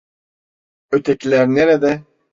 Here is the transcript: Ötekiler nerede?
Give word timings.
Ötekiler 0.91 1.47
nerede? 1.55 2.03